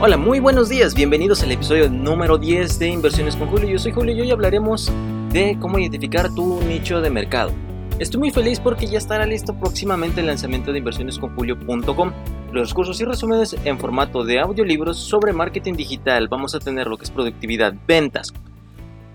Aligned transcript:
Hola, 0.00 0.16
muy 0.16 0.38
buenos 0.38 0.68
días, 0.68 0.94
bienvenidos 0.94 1.42
al 1.42 1.50
episodio 1.50 1.90
número 1.90 2.38
10 2.38 2.78
de 2.78 2.86
Inversiones 2.86 3.34
con 3.34 3.48
Julio. 3.48 3.68
Yo 3.68 3.80
soy 3.80 3.90
Julio 3.90 4.14
y 4.14 4.20
hoy 4.20 4.30
hablaremos 4.30 4.92
de 5.32 5.58
cómo 5.60 5.76
identificar 5.80 6.32
tu 6.32 6.60
nicho 6.60 7.00
de 7.00 7.10
mercado. 7.10 7.50
Estoy 7.98 8.20
muy 8.20 8.30
feliz 8.30 8.60
porque 8.60 8.86
ya 8.86 8.96
estará 8.96 9.26
listo 9.26 9.58
próximamente 9.58 10.20
el 10.20 10.28
lanzamiento 10.28 10.70
de 10.70 10.78
inversionesconjulio.com. 10.78 12.12
Los 12.52 12.74
cursos 12.74 13.00
y 13.00 13.06
resúmenes 13.06 13.56
en 13.64 13.76
formato 13.80 14.22
de 14.22 14.38
audiolibros 14.38 15.00
sobre 15.00 15.32
marketing 15.32 15.72
digital. 15.72 16.28
Vamos 16.28 16.54
a 16.54 16.60
tener 16.60 16.86
lo 16.86 16.96
que 16.96 17.02
es 17.02 17.10
productividad, 17.10 17.74
ventas 17.88 18.32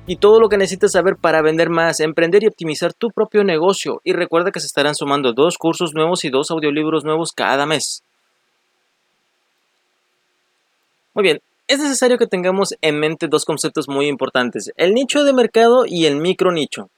y 0.05 0.17
todo 0.17 0.41
lo 0.41 0.49
que 0.49 0.57
necesitas 0.57 0.91
saber 0.91 1.15
para 1.15 1.41
vender 1.41 1.69
más, 1.69 2.01
emprender 2.01 2.43
y 2.43 2.47
optimizar 2.47 2.93
tu 2.93 3.07
propio 3.07 3.45
negocio. 3.45 4.01
Y 4.03 4.11
recuerda 4.11 4.51
que 4.51 4.59
se 4.59 4.67
estarán 4.67 4.95
sumando 4.95 5.31
dos 5.31 5.57
cursos 5.57 5.93
nuevos 5.93 6.25
y 6.25 6.29
dos 6.29 6.51
audiolibros 6.51 7.05
nuevos 7.05 7.31
cada 7.31 7.65
mes. 7.65 8.03
Muy 11.13 11.23
bien, 11.23 11.41
es 11.67 11.79
necesario 11.79 12.17
que 12.17 12.27
tengamos 12.27 12.75
en 12.81 12.99
mente 12.99 13.27
dos 13.27 13.45
conceptos 13.45 13.87
muy 13.87 14.07
importantes, 14.07 14.71
el 14.77 14.93
nicho 14.93 15.23
de 15.23 15.33
mercado 15.33 15.85
y 15.87 16.05
el 16.05 16.17
micro 16.17 16.51
nicho. 16.51 16.89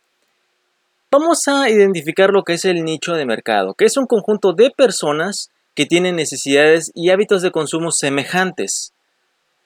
Vamos 1.11 1.47
a 1.47 1.69
identificar 1.69 2.31
lo 2.31 2.43
que 2.43 2.53
es 2.53 2.65
el 2.65 2.83
nicho 2.83 3.13
de 3.13 3.25
mercado, 3.25 3.73
que 3.73 3.85
es 3.85 3.95
un 3.97 4.05
conjunto 4.05 4.53
de 4.53 4.71
personas 4.71 5.49
que 5.75 5.85
tienen 5.85 6.15
necesidades 6.15 6.91
y 6.93 7.09
hábitos 7.09 7.41
de 7.41 7.51
consumo 7.51 7.91
semejantes. 7.91 8.93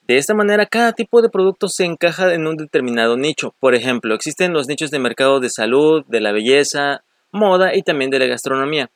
De 0.08 0.18
esta 0.18 0.34
manera, 0.34 0.66
cada 0.66 0.94
tipo 0.94 1.22
de 1.22 1.30
producto 1.30 1.68
se 1.68 1.86
encaja 1.86 2.34
en 2.34 2.48
un 2.48 2.58
determinado 2.58 3.16
nicho. 3.16 3.54
Por 3.60 3.76
ejemplo, 3.76 4.16
existen 4.16 4.54
los 4.54 4.68
nichos 4.68 4.90
de 4.90 4.98
mercado 4.98 5.40
de 5.40 5.52
salud, 5.52 6.04
de 6.08 6.20
la 6.20 6.32
belleza, 6.32 7.04
moda 7.32 7.76
y 7.76 7.84
también 7.84 8.10
de 8.10 8.18
la 8.18 8.26
gastronomía. 8.26 8.90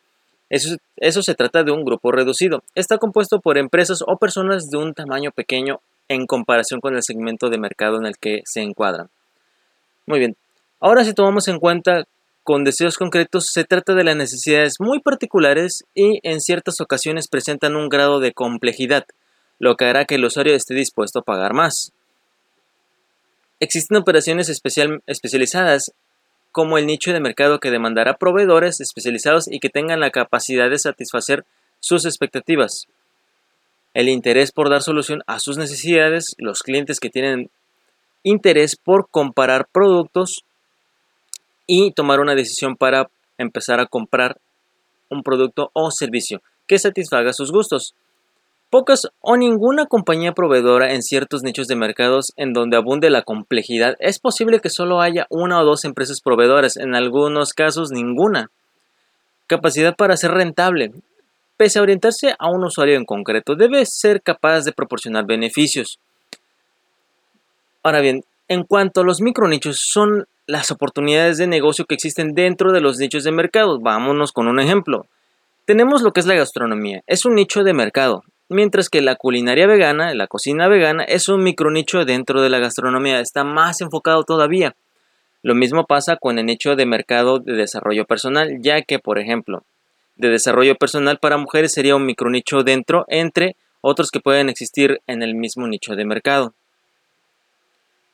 Eso, 0.50 1.24
se 1.24 1.36
trata 1.36 1.64
de 1.64 1.72
un 1.72 1.84
grupo 1.84 2.12
reducido. 2.12 2.64
Está 2.76 2.98
compuesto 2.98 3.40
por 3.40 3.58
empresas 3.58 4.04
o 4.06 4.18
personas 4.18 4.70
de 4.70 4.78
un 4.78 4.94
tamaño 4.94 5.32
pequeño 5.32 5.82
en 6.10 6.28
comparación 6.28 6.80
con 6.80 6.96
el 6.96 7.04
segmento 7.04 7.50
de 7.50 7.58
mercado 7.58 7.98
en 7.98 8.06
el 8.06 8.18
que 8.18 8.42
se 8.46 8.62
encuadran. 8.62 9.10
Muy 10.06 10.20
bien. 10.20 10.36
Ahora 10.80 11.06
si 11.06 11.14
tomamos 11.14 11.48
en 11.48 11.60
cuenta 11.60 12.04
con 12.44 12.66
deseos 12.66 12.98
concretos, 12.98 13.48
se 13.52 13.64
trata 13.64 13.96
de 13.96 14.04
las 14.04 14.18
necesidades 14.18 14.76
muy 14.80 15.00
particulares 15.00 15.86
y 15.96 16.20
en 16.24 16.42
ciertas 16.42 16.82
ocasiones 16.82 17.30
presentan 17.30 17.76
un 17.76 17.88
grado 17.88 18.20
de 18.20 18.34
complejidad, 18.34 19.06
lo 19.60 19.76
que 19.76 19.86
hará 19.86 20.06
que 20.06 20.16
el 20.16 20.26
usuario 20.26 20.54
esté 20.54 20.76
dispuesto 20.76 21.20
a 21.20 21.24
pagar 21.24 21.54
más. 21.54 21.94
Existen 23.62 23.98
operaciones 23.98 24.50
especializadas 24.50 25.94
como 26.54 26.78
el 26.78 26.86
nicho 26.86 27.12
de 27.12 27.20
mercado 27.20 27.60
que 27.60 27.72
demandará 27.72 28.18
proveedores 28.18 28.80
especializados 28.80 29.52
y 29.52 29.60
que 29.60 29.70
tengan 29.70 30.00
la 30.00 30.12
capacidad 30.12 30.70
de 30.70 30.78
satisfacer 30.78 31.46
sus 31.80 32.06
expectativas. 32.06 32.88
El 33.96 34.08
interés 34.08 34.52
por 34.52 34.70
dar 34.70 34.84
solución 34.84 35.24
a 35.26 35.40
sus 35.40 35.58
necesidades, 35.58 36.36
los 36.38 36.60
clientes 36.60 37.00
que 37.00 37.10
tienen 37.10 37.50
interés 38.22 38.76
por 38.76 39.10
comparar 39.10 39.68
productos 39.72 40.46
y 41.66 41.92
tomar 41.92 42.20
una 42.20 42.36
decisión 42.36 42.76
para 42.76 43.10
empezar 43.40 43.80
a 43.80 43.88
comprar 43.88 44.38
un 45.10 45.24
producto 45.24 45.72
o 45.74 45.90
servicio 45.90 46.44
que 46.68 46.78
satisfaga 46.78 47.34
sus 47.34 47.52
gustos. 47.52 47.96
Pocas 48.74 49.08
o 49.22 49.38
ninguna 49.38 49.86
compañía 49.86 50.32
proveedora 50.32 50.96
en 50.96 51.04
ciertos 51.04 51.44
nichos 51.44 51.68
de 51.68 51.76
mercados 51.76 52.34
en 52.38 52.54
donde 52.54 52.76
abunde 52.76 53.12
la 53.12 53.22
complejidad, 53.22 53.96
es 54.00 54.18
posible 54.18 54.62
que 54.62 54.72
solo 54.72 55.00
haya 55.00 55.28
una 55.30 55.62
o 55.62 55.64
dos 55.64 55.86
empresas 55.86 56.22
proveedoras, 56.22 56.78
en 56.78 56.96
algunos 56.96 57.54
casos 57.54 57.92
ninguna. 57.92 58.50
Capacidad 59.46 59.96
para 59.96 60.18
ser 60.18 60.32
rentable. 60.32 60.92
Pese 61.56 61.78
a 61.78 61.84
orientarse 61.84 62.34
a 62.40 62.50
un 62.50 62.64
usuario 62.64 62.96
en 62.96 63.06
concreto, 63.06 63.54
debe 63.54 63.86
ser 63.86 64.24
capaz 64.24 64.62
de 64.62 64.72
proporcionar 64.72 65.28
beneficios. 65.28 66.00
Ahora 67.84 68.02
bien, 68.02 68.24
en 68.48 68.64
cuanto 68.64 69.02
a 69.02 69.04
los 69.04 69.22
micronichos, 69.22 69.82
son 69.88 70.26
las 70.48 70.72
oportunidades 70.72 71.38
de 71.38 71.46
negocio 71.46 71.86
que 71.86 71.94
existen 71.94 72.34
dentro 72.34 72.72
de 72.72 72.82
los 72.82 72.98
nichos 72.98 73.24
de 73.24 73.32
mercado. 73.32 73.80
Vámonos 73.80 74.32
con 74.32 74.48
un 74.48 74.60
ejemplo. 74.60 75.06
Tenemos 75.66 76.02
lo 76.02 76.12
que 76.12 76.22
es 76.22 76.26
la 76.26 76.34
gastronomía. 76.34 77.04
Es 77.06 77.24
un 77.24 77.36
nicho 77.36 77.64
de 77.64 77.76
mercado 77.76 78.24
mientras 78.54 78.90
que 78.90 79.02
la 79.02 79.16
culinaria 79.16 79.68
vegana, 79.68 80.14
la 80.14 80.28
cocina 80.28 80.68
vegana, 80.68 81.04
es 81.04 81.28
un 81.28 81.44
micronicho 81.44 82.06
dentro 82.06 82.42
de 82.42 82.50
la 82.50 82.60
gastronomía, 82.60 83.20
está 83.20 83.44
más 83.44 83.82
enfocado 83.82 84.24
todavía. 84.24 84.76
Lo 85.42 85.56
mismo 85.56 85.86
pasa 85.86 86.16
con 86.16 86.40
el 86.40 86.46
nicho 86.46 86.76
de 86.76 86.86
mercado 86.86 87.40
de 87.40 87.54
desarrollo 87.54 88.06
personal, 88.06 88.60
ya 88.62 88.82
que, 88.82 89.00
por 89.00 89.20
ejemplo, 89.20 89.64
de 90.16 90.30
desarrollo 90.30 90.76
personal 90.76 91.20
para 91.20 91.38
mujeres 91.38 91.74
sería 91.74 91.96
un 91.96 92.06
micronicho 92.06 92.64
dentro 92.64 93.06
entre 93.10 93.56
otros 93.82 94.12
que 94.12 94.22
pueden 94.22 94.48
existir 94.48 95.02
en 95.08 95.22
el 95.22 95.36
mismo 95.36 95.68
nicho 95.68 95.96
de 95.96 96.06
mercado. 96.06 96.54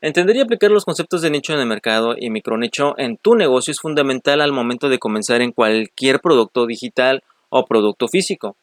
Entender 0.02 0.38
y 0.38 0.40
aplicar 0.40 0.72
los 0.72 0.86
conceptos 0.86 1.22
de 1.22 1.30
nicho 1.30 1.58
de 1.58 1.66
mercado 1.66 2.16
y 2.18 2.30
micronicho 2.30 2.96
en 2.98 3.18
tu 3.18 3.36
negocio 3.36 3.72
es 3.72 3.80
fundamental 3.80 4.42
al 4.42 4.54
momento 4.54 4.88
de 4.88 4.98
comenzar 4.98 5.42
en 5.42 5.52
cualquier 5.52 6.22
producto 6.22 6.66
digital 6.66 7.22
o 7.50 7.66
producto 7.66 8.08
físico. 8.08 8.56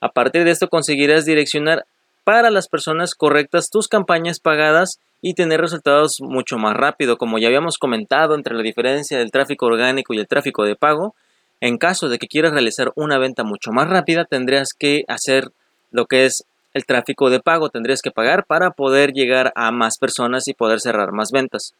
A 0.00 0.10
partir 0.10 0.44
de 0.44 0.50
esto 0.50 0.68
conseguirás 0.68 1.24
direccionar 1.24 1.84
para 2.24 2.50
las 2.50 2.68
personas 2.68 3.14
correctas 3.14 3.70
tus 3.70 3.88
campañas 3.88 4.38
pagadas 4.38 5.00
y 5.22 5.34
tener 5.34 5.60
resultados 5.60 6.20
mucho 6.20 6.58
más 6.58 6.76
rápido. 6.76 7.16
Como 7.16 7.38
ya 7.38 7.48
habíamos 7.48 7.78
comentado 7.78 8.34
entre 8.34 8.54
la 8.54 8.62
diferencia 8.62 9.18
del 9.18 9.30
tráfico 9.30 9.66
orgánico 9.66 10.14
y 10.14 10.18
el 10.18 10.28
tráfico 10.28 10.64
de 10.64 10.76
pago, 10.76 11.14
en 11.60 11.78
caso 11.78 12.08
de 12.08 12.18
que 12.18 12.28
quieras 12.28 12.52
realizar 12.52 12.92
una 12.94 13.18
venta 13.18 13.42
mucho 13.44 13.72
más 13.72 13.88
rápida, 13.88 14.24
tendrías 14.24 14.72
que 14.78 15.04
hacer 15.08 15.50
lo 15.90 16.06
que 16.06 16.26
es 16.26 16.44
el 16.74 16.84
tráfico 16.84 17.30
de 17.30 17.40
pago, 17.40 17.70
tendrías 17.70 18.02
que 18.02 18.10
pagar 18.10 18.44
para 18.44 18.70
poder 18.70 19.12
llegar 19.12 19.52
a 19.56 19.72
más 19.72 19.98
personas 19.98 20.46
y 20.46 20.54
poder 20.54 20.80
cerrar 20.80 21.12
más 21.12 21.32
ventas. 21.32 21.74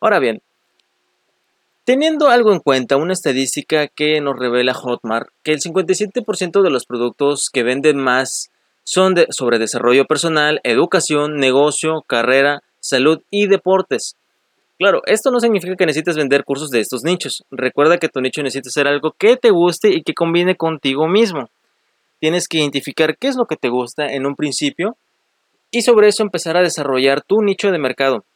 Ahora 0.00 0.18
bien, 0.18 0.42
Teniendo 1.88 2.28
algo 2.28 2.52
en 2.52 2.60
cuenta, 2.60 2.98
una 2.98 3.14
estadística 3.14 3.88
que 3.88 4.20
nos 4.20 4.38
revela 4.38 4.74
Hotmart, 4.74 5.30
que 5.42 5.52
el 5.52 5.60
57% 5.60 6.60
de 6.60 6.68
los 6.68 6.84
productos 6.84 7.48
que 7.50 7.62
venden 7.62 7.96
más 7.96 8.50
son 8.84 9.14
sobre 9.30 9.58
desarrollo 9.58 10.04
personal, 10.04 10.60
educación, 10.64 11.36
negocio, 11.36 12.04
carrera, 12.06 12.62
salud 12.78 13.22
y 13.30 13.46
deportes. 13.46 14.16
Claro, 14.76 15.00
esto 15.06 15.30
no 15.30 15.40
significa 15.40 15.76
que 15.76 15.86
necesites 15.86 16.18
vender 16.18 16.44
cursos 16.44 16.68
de 16.68 16.80
estos 16.80 17.04
nichos. 17.04 17.42
Recuerda 17.50 17.96
que 17.96 18.10
tu 18.10 18.20
nicho 18.20 18.42
necesita 18.42 18.68
ser 18.68 18.86
algo 18.86 19.14
que 19.16 19.38
te 19.38 19.48
guste 19.48 19.88
y 19.88 20.02
que 20.02 20.12
combine 20.12 20.56
contigo 20.56 21.08
mismo. 21.08 21.48
Tienes 22.20 22.48
que 22.48 22.58
identificar 22.58 23.16
qué 23.16 23.28
es 23.28 23.36
lo 23.36 23.46
que 23.46 23.56
te 23.56 23.70
gusta 23.70 24.12
en 24.12 24.26
un 24.26 24.36
principio 24.36 24.98
y 25.70 25.80
sobre 25.80 26.08
eso 26.08 26.22
empezar 26.22 26.58
a 26.58 26.62
desarrollar 26.62 27.22
tu 27.22 27.40
nicho 27.40 27.72
de 27.72 27.78
mercado 27.78 28.26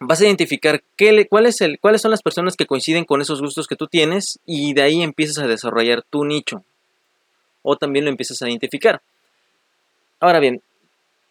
vas 0.00 0.20
a 0.20 0.24
identificar 0.24 0.82
qué 0.96 1.26
cuál 1.28 1.46
es 1.46 1.60
el, 1.60 1.78
cuáles 1.80 2.02
son 2.02 2.10
las 2.10 2.22
personas 2.22 2.56
que 2.56 2.66
coinciden 2.66 3.04
con 3.04 3.20
esos 3.20 3.40
gustos 3.40 3.66
que 3.66 3.76
tú 3.76 3.86
tienes 3.86 4.38
y 4.46 4.74
de 4.74 4.82
ahí 4.82 5.02
empiezas 5.02 5.38
a 5.38 5.46
desarrollar 5.46 6.02
tu 6.02 6.24
nicho. 6.24 6.64
O 7.62 7.76
también 7.76 8.04
lo 8.04 8.10
empiezas 8.10 8.40
a 8.42 8.48
identificar. 8.48 9.02
Ahora 10.20 10.40
bien, 10.40 10.62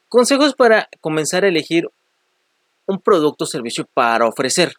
consejos 0.10 0.54
para 0.54 0.90
comenzar 1.02 1.44
a 1.44 1.48
elegir 1.48 1.90
un 2.86 3.00
producto 3.00 3.46
o 3.46 3.48
servicio 3.48 3.88
para 3.94 4.28
ofrecer. 4.28 4.74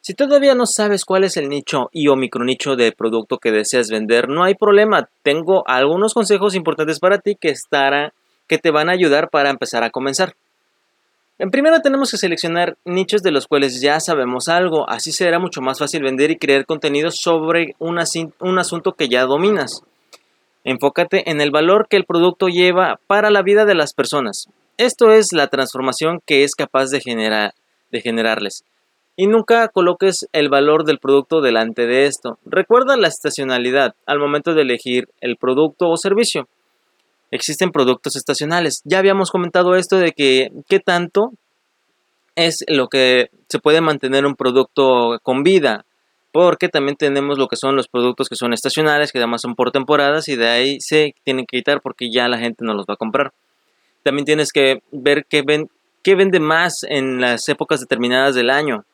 Si 0.00 0.14
todavía 0.14 0.56
no 0.56 0.66
sabes 0.66 1.04
cuál 1.04 1.22
es 1.22 1.36
el 1.36 1.48
nicho 1.48 1.88
y 1.92 2.08
o 2.08 2.16
micronicho 2.16 2.74
de 2.74 2.90
producto 2.90 3.38
que 3.38 3.52
deseas 3.52 3.88
vender, 3.88 4.28
no 4.28 4.42
hay 4.42 4.56
problema. 4.56 5.08
Tengo 5.22 5.62
algunos 5.68 6.12
consejos 6.12 6.56
importantes 6.56 6.98
para 6.98 7.18
ti 7.18 7.36
que, 7.40 7.54
que 8.48 8.58
te 8.58 8.70
van 8.72 8.88
a 8.88 8.92
ayudar 8.92 9.30
para 9.30 9.50
empezar 9.50 9.84
a 9.84 9.90
comenzar. 9.90 10.34
En 11.42 11.50
primero 11.50 11.80
tenemos 11.80 12.12
que 12.12 12.18
seleccionar 12.18 12.76
nichos 12.84 13.20
de 13.20 13.32
los 13.32 13.48
cuales 13.48 13.80
ya 13.80 13.98
sabemos 13.98 14.46
algo, 14.46 14.88
así 14.88 15.10
será 15.10 15.40
mucho 15.40 15.60
más 15.60 15.80
fácil 15.80 16.04
vender 16.04 16.30
y 16.30 16.38
crear 16.38 16.64
contenido 16.66 17.10
sobre 17.10 17.74
un, 17.80 17.98
asunto 17.98 18.92
que 18.92 19.08
ya 19.08 19.24
dominas. 19.24 19.82
Enfócate 20.62 21.28
en 21.28 21.40
el 21.40 21.50
valor 21.50 21.88
que 21.90 21.96
el 21.96 22.04
producto 22.04 22.46
lleva 22.46 23.00
para 23.08 23.32
la 23.32 23.42
vida 23.42 23.64
de 23.64 23.74
las 23.74 23.92
personas. 23.92 24.46
Esto 24.76 25.10
es 25.10 25.32
la 25.32 25.48
transformación 25.48 26.20
que 26.24 26.44
es 26.44 26.54
capaz 26.54 26.90
de, 26.90 27.00
de 27.90 28.00
generarles. 28.00 28.62
Y 29.16 29.26
nunca 29.26 29.66
coloques 29.66 30.28
el 30.32 30.48
valor 30.48 30.84
del 30.84 31.00
producto 31.00 31.40
delante 31.40 31.88
de 31.88 32.06
esto. 32.06 32.38
Recuerda 32.44 32.96
la 32.96 33.08
estacionalidad 33.08 33.96
al 34.06 34.20
momento 34.20 34.54
de 34.54 34.62
elegir 34.62 35.08
el 35.20 35.36
producto 35.36 35.90
o 35.90 35.96
servicio 35.96 36.46
existen 37.32 37.70
productos 37.70 38.14
estacionales. 38.14 38.82
Ya 38.84 38.98
habíamos 38.98 39.30
comentado 39.30 39.74
esto 39.74 39.96
de 39.96 40.12
que 40.12 40.52
qué 40.68 40.78
tanto 40.78 41.32
es 42.36 42.64
lo 42.68 42.88
que 42.88 43.30
se 43.48 43.58
puede 43.58 43.80
mantener 43.80 44.24
un 44.26 44.36
producto 44.36 45.18
con 45.22 45.42
vida, 45.42 45.84
porque 46.30 46.68
también 46.68 46.96
tenemos 46.96 47.38
lo 47.38 47.48
que 47.48 47.56
son 47.56 47.74
los 47.74 47.88
productos 47.88 48.28
que 48.28 48.36
son 48.36 48.52
estacionales, 48.52 49.12
que 49.12 49.18
además 49.18 49.40
son 49.40 49.54
por 49.54 49.72
temporadas 49.72 50.28
y 50.28 50.36
de 50.36 50.48
ahí 50.48 50.80
se 50.80 51.14
tienen 51.24 51.46
que 51.46 51.58
quitar 51.58 51.80
porque 51.82 52.10
ya 52.10 52.28
la 52.28 52.38
gente 52.38 52.64
no 52.64 52.74
los 52.74 52.86
va 52.86 52.94
a 52.94 52.98
comprar. 52.98 53.32
También 54.02 54.26
tienes 54.26 54.52
que 54.52 54.82
ver 54.90 55.24
qué, 55.28 55.42
ven, 55.42 55.70
qué 56.02 56.14
vende 56.14 56.38
más 56.38 56.84
en 56.88 57.20
las 57.20 57.48
épocas 57.48 57.80
determinadas 57.80 58.34
del 58.34 58.50
año, 58.50 58.84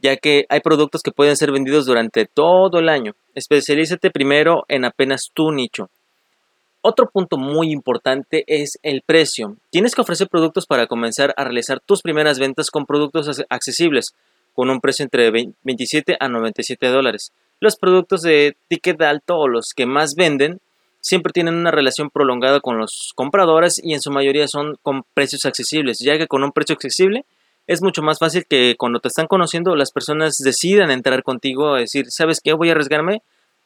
ya 0.00 0.16
que 0.16 0.46
hay 0.48 0.60
productos 0.60 1.02
que 1.02 1.10
pueden 1.10 1.36
ser 1.36 1.52
vendidos 1.52 1.84
durante 1.84 2.24
todo 2.24 2.78
el 2.78 2.88
año. 2.88 3.12
Especialízate 3.34 4.10
primero 4.10 4.64
en 4.68 4.86
apenas 4.86 5.30
tu 5.34 5.52
nicho. 5.52 5.90
Otro 6.82 7.10
punto 7.10 7.36
muy 7.36 7.72
importante 7.72 8.44
es 8.46 8.78
el 8.82 9.02
precio. 9.02 9.56
Tienes 9.68 9.94
que 9.94 10.00
ofrecer 10.00 10.28
productos 10.28 10.66
para 10.66 10.86
comenzar 10.86 11.34
a 11.36 11.44
realizar 11.44 11.80
tus 11.80 12.00
primeras 12.00 12.38
ventas 12.38 12.70
con 12.70 12.86
productos 12.86 13.44
accesibles, 13.50 14.14
con 14.54 14.70
un 14.70 14.80
precio 14.80 15.02
entre 15.02 15.30
27 15.30 16.16
a 16.18 16.28
97 16.28 16.86
dólares. 16.86 17.32
Los 17.60 17.76
productos 17.76 18.22
de 18.22 18.56
ticket 18.68 19.02
alto 19.02 19.36
o 19.36 19.46
los 19.46 19.74
que 19.74 19.84
más 19.84 20.14
venden 20.14 20.60
siempre 21.02 21.34
tienen 21.34 21.54
una 21.54 21.70
relación 21.70 22.08
prolongada 22.08 22.60
con 22.60 22.78
los 22.78 23.12
compradores 23.14 23.78
y 23.82 23.92
en 23.92 24.00
su 24.00 24.10
mayoría 24.10 24.48
son 24.48 24.78
con 24.82 25.02
precios 25.12 25.44
accesibles, 25.44 25.98
ya 25.98 26.16
que 26.16 26.28
con 26.28 26.42
un 26.44 26.52
precio 26.52 26.74
accesible 26.74 27.26
es 27.66 27.82
mucho 27.82 28.00
más 28.02 28.18
fácil 28.18 28.46
que 28.48 28.74
cuando 28.78 29.00
te 29.00 29.08
están 29.08 29.26
conociendo 29.26 29.76
las 29.76 29.92
personas 29.92 30.38
decidan 30.38 30.90
entrar 30.90 31.22
contigo 31.22 31.74
a 31.74 31.80
decir, 31.80 32.06
¿sabes 32.10 32.40
qué? 32.42 32.54
Voy 32.54 32.70
a 32.70 32.72
arriesgarme 32.72 33.22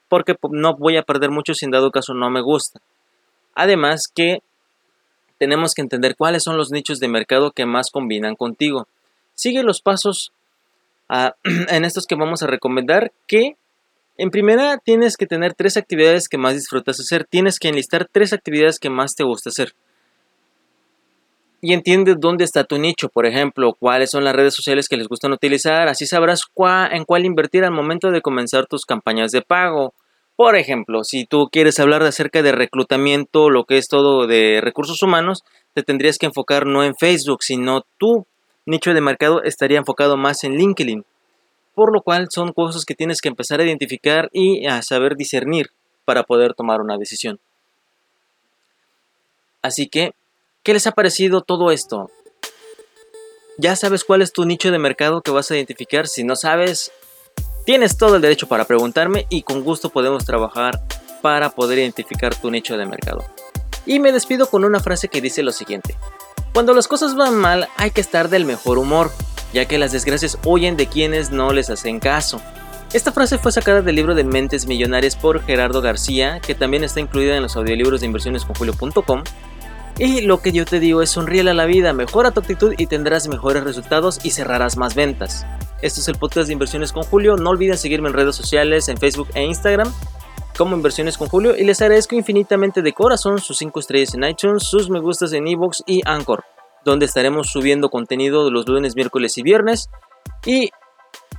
porque 0.09 0.37
no 0.51 0.77
voy 0.77 0.97
a 0.97 1.03
perder 1.03 1.31
mucho 1.31 1.55
si 1.55 1.65
en 1.65 1.71
dado 1.71 1.93
caso 1.93 2.13
no 2.13 2.29
me 2.29 2.41
gusta. 2.41 2.81
Además 3.55 4.03
que 4.13 4.39
tenemos 5.39 5.75
que 5.75 5.83
entender 5.83 6.17
cuáles 6.17 6.43
son 6.43 6.57
los 6.57 6.71
nichos 6.71 7.01
de 7.01 7.09
mercado 7.09 7.53
que 7.53 7.67
más 7.67 7.91
combinan 7.91 8.37
contigo. 8.37 8.87
Sigue 9.35 9.63
los 9.63 9.81
pasos 9.81 10.33
ah, 11.09 11.35
en 11.69 11.85
estos 11.85 12.07
que 12.07 12.15
vamos 12.15 12.43
a 12.43 12.47
recomendar 12.47 13.13
que 13.27 13.57
en 14.17 14.31
primera, 14.31 14.79
tienes 14.79 15.17
que 15.17 15.27
tener 15.27 15.55
tres 15.55 15.77
actividades 15.77 16.29
que 16.29 16.39
más 16.39 16.55
disfrutas 16.55 17.01
hacer. 17.01 17.25
Tienes 17.25 17.59
que 17.59 17.69
enlistar 17.69 18.09
tres 18.11 18.33
actividades 18.33 18.79
que 18.79 18.91
más 18.91 19.17
te 19.17 19.25
gusta 19.25 19.51
hacer. 19.51 19.75
Y 21.61 21.73
entiendes 21.73 22.17
dónde 22.21 22.45
está 22.45 22.63
tu 22.63 22.79
nicho, 22.79 23.09
por 23.09 23.27
ejemplo, 23.27 23.75
cuáles 23.79 24.11
son 24.11 24.23
las 24.23 24.37
redes 24.37 24.55
sociales 24.55 24.89
que 24.89 24.97
les 24.97 25.09
gustan 25.09 25.33
utilizar. 25.33 25.89
Así 25.89 26.07
sabrás 26.07 26.43
en 26.93 27.05
cuál 27.05 27.25
invertir 27.25 27.65
al 27.65 27.73
momento 27.73 28.11
de 28.11 28.21
comenzar 28.21 28.67
tus 28.67 28.85
campañas 28.85 29.33
de 29.33 29.43
pago. 29.43 29.95
Por 30.37 30.57
ejemplo, 30.57 31.05
si 31.05 31.27
tú 31.27 31.49
quieres 31.51 31.79
hablar 31.79 32.03
acerca 32.03 32.43
de 32.43 32.53
reclutamiento, 32.53 33.51
lo 33.51 33.65
que 33.65 33.79
es 33.79 33.89
todo 33.89 34.27
de 34.27 34.61
recursos 34.61 35.03
humanos, 35.03 35.45
te 35.75 35.83
tendrías 35.83 36.19
que 36.19 36.27
enfocar 36.27 36.67
no 36.67 36.83
en 36.83 36.97
Facebook, 36.97 37.43
sino 37.43 37.85
tu 37.99 38.27
nicho 38.67 38.95
de 38.95 39.01
mercado 39.01 39.43
estaría 39.43 39.79
enfocado 39.79 40.17
más 40.17 40.43
en 40.45 40.57
LinkedIn 40.57 41.05
por 41.75 41.93
lo 41.93 42.03
cual 42.03 42.29
son 42.31 42.53
cosas 42.53 42.85
que 42.85 42.95
tienes 42.95 43.21
que 43.21 43.29
empezar 43.29 43.61
a 43.61 43.65
identificar 43.65 44.31
y 44.33 44.67
a 44.67 44.83
saber 44.83 45.17
discernir 45.17 45.71
para 46.05 46.23
poder 46.23 46.55
tomar 46.55 46.81
una 46.81 46.97
decisión. 46.97 47.41
Así 49.61 49.89
que, 49.89 50.13
¿qué 50.63 50.73
les 50.73 50.87
ha 50.87 50.93
parecido 50.93 51.41
todo 51.41 51.71
esto? 51.71 52.11
¿Ya 53.57 53.77
sabes 53.77 54.05
cuál 54.05 54.23
es 54.23 54.33
tu 54.33 54.45
nicho 54.45 54.71
de 54.71 54.79
mercado 54.79 55.23
que 55.23 55.31
vas 55.31 55.51
a 55.51 55.57
identificar? 55.57 56.07
Si 56.07 56.23
no 56.23 56.37
sabes, 56.37 56.93
tienes 57.65 57.97
todo 57.97 58.17
el 58.17 58.23
derecho 58.23 58.47
para 58.47 58.65
preguntarme 58.65 59.27
y 59.29 59.43
con 59.43 59.63
gusto 59.63 59.91
podemos 59.91 60.25
trabajar 60.25 60.81
para 61.23 61.51
poder 61.51 61.79
identificar 61.79 62.35
tu 62.35 62.51
nicho 62.51 62.77
de 62.77 62.87
mercado. 62.87 63.25
Y 63.87 63.99
me 63.99 64.13
despido 64.13 64.49
con 64.49 64.65
una 64.65 64.81
frase 64.81 65.09
que 65.09 65.21
dice 65.21 65.43
lo 65.43 65.53
siguiente. 65.53 65.97
Cuando 66.53 66.75
las 66.75 66.89
cosas 66.89 67.15
van 67.15 67.35
mal 67.35 67.69
hay 67.77 67.91
que 67.91 68.01
estar 68.01 68.29
del 68.29 68.45
mejor 68.45 68.79
humor 68.79 69.11
ya 69.55 69.65
que 69.67 69.79
las 69.79 69.93
desgracias 69.93 70.37
huyen 70.45 70.77
de 70.77 70.89
quienes 70.89 71.31
no 71.31 71.53
les 71.53 71.71
hacen 71.71 72.01
caso. 72.01 72.43
Esta 72.93 73.13
frase 73.13 73.39
fue 73.39 73.53
sacada 73.53 73.81
del 73.83 73.95
libro 73.95 74.15
de 74.15 74.25
Mentes 74.25 74.67
Millonarias 74.67 75.17
por 75.17 75.43
Gerardo 75.43 75.81
García, 75.81 76.41
que 76.41 76.55
también 76.55 76.85
está 76.85 77.01
incluida 77.01 77.37
en 77.37 77.43
los 77.43 77.57
audiolibros 77.57 78.01
de 78.01 78.07
inversionesconjulio.com. 78.07 79.23
Y 79.99 80.23
lo 80.23 80.43
que 80.43 80.53
yo 80.53 80.65
te 80.65 80.81
digo 80.81 81.03
es 81.03 81.11
sonríe 81.11 81.49
a 81.49 81.55
la 81.55 81.67
vida, 81.67 81.93
mejora 81.93 82.33
tu 82.33 82.41
actitud 82.41 82.75
y 82.77 82.87
tendrás 82.87 83.29
mejores 83.29 83.65
resultados 83.65 84.19
y 84.25 84.31
cerrarás 84.31 84.77
más 84.77 84.95
ventas. 84.95 85.47
Esto 85.83 86.01
es 86.01 86.09
el 86.09 86.17
podcast 86.17 86.49
de 86.49 86.53
Inversiones 86.55 86.93
con 86.93 87.05
Julio. 87.05 87.37
No 87.37 87.51
olviden 87.51 87.79
seguirme 87.79 88.09
en 88.09 88.15
redes 88.15 88.35
sociales, 88.35 88.89
en 88.89 88.97
Facebook 88.97 89.29
e 89.35 89.45
Instagram 89.45 89.93
como 90.57 90.77
Inversiones 90.77 91.19
con 91.19 91.29
Julio 91.29 91.57
y 91.57 91.65
les 91.65 91.83
agradezco 91.83 92.15
infinitamente 92.15 92.81
de 92.81 92.93
corazón 92.93 93.41
sus 93.41 93.59
5 93.59 93.81
estrellas 93.81 94.15
en 94.15 94.25
iTunes, 94.25 94.63
sus 94.63 94.89
me 94.89 95.01
gustas 95.01 95.33
en 95.33 95.49
ebooks 95.49 95.83
y 95.85 96.01
Anchor 96.05 96.45
donde 96.85 97.07
estaremos 97.07 97.49
subiendo 97.49 97.89
contenido 97.89 98.51
los 98.51 98.69
lunes, 98.69 98.95
miércoles 98.95 99.37
y 99.39 99.43
viernes. 99.43 99.91
Y 100.47 100.71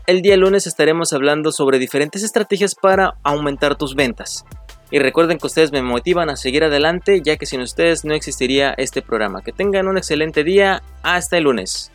el 0.07 0.21
día 0.21 0.37
lunes 0.37 0.67
estaremos 0.67 1.13
hablando 1.13 1.51
sobre 1.51 1.79
diferentes 1.79 2.23
estrategias 2.23 2.75
para 2.75 3.15
aumentar 3.23 3.75
tus 3.75 3.95
ventas. 3.95 4.43
Y 4.95 4.99
recuerden 4.99 5.39
que 5.39 5.47
ustedes 5.47 5.73
me 5.73 5.81
motivan 5.81 6.29
a 6.29 6.37
seguir 6.37 6.63
adelante, 6.63 7.19
ya 7.21 7.35
que 7.35 7.45
sin 7.45 7.59
ustedes 7.59 8.05
no 8.05 8.13
existiría 8.13 8.73
este 8.77 9.01
programa. 9.01 9.41
Que 9.41 9.51
tengan 9.51 9.89
un 9.89 9.97
excelente 9.97 10.45
día. 10.45 10.83
Hasta 11.03 11.35
el 11.35 11.43
lunes. 11.43 11.91